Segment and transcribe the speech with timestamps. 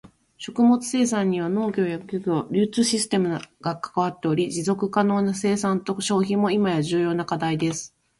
[0.39, 7.95] 食物生産には農業や漁業、流通システムが関わっており、持続可能な生産と消費も今や重要な課題です。